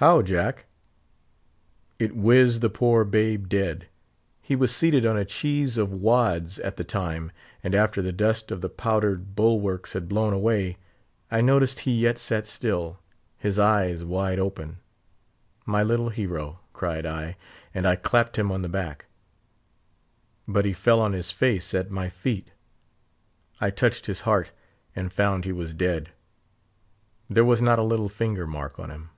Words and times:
"How, 0.00 0.22
Jack?" 0.22 0.66
"It 1.98 2.14
whizzed 2.14 2.60
the 2.60 2.70
poor 2.70 3.04
babe 3.04 3.48
dead. 3.48 3.88
He 4.40 4.54
was 4.54 4.72
seated 4.72 5.04
on 5.04 5.16
a 5.16 5.24
cheese 5.24 5.76
of 5.76 5.90
wads 5.92 6.60
at 6.60 6.76
the 6.76 6.84
time, 6.84 7.32
and 7.64 7.74
after 7.74 8.00
the 8.00 8.12
dust 8.12 8.52
of 8.52 8.60
the 8.60 8.68
powdered 8.68 9.34
bulwarks 9.34 9.94
had 9.94 10.08
blown 10.08 10.32
away, 10.32 10.76
I 11.32 11.40
noticed 11.40 11.80
he 11.80 11.98
yet 11.98 12.16
sat 12.16 12.46
still, 12.46 13.00
his 13.38 13.58
eyes 13.58 14.04
wide 14.04 14.38
open. 14.38 14.78
'My 15.66 15.82
little 15.82 16.10
hero!' 16.10 16.60
cried 16.72 17.04
I, 17.04 17.36
and 17.74 17.84
I 17.84 17.96
clapped 17.96 18.38
him 18.38 18.52
on 18.52 18.62
the 18.62 18.68
back; 18.68 19.06
but 20.46 20.64
he 20.64 20.74
fell 20.74 21.00
on 21.00 21.12
his 21.12 21.32
face 21.32 21.74
at 21.74 21.90
my 21.90 22.08
feet. 22.08 22.52
I 23.60 23.70
touched 23.70 24.06
his 24.06 24.20
heart, 24.20 24.52
and 24.94 25.12
found 25.12 25.44
he 25.44 25.50
was 25.50 25.74
dead. 25.74 26.10
There 27.28 27.44
was 27.44 27.60
not 27.60 27.80
a 27.80 27.82
little 27.82 28.08
finger 28.08 28.46
mark 28.46 28.78
on 28.78 28.90
him." 28.92 29.10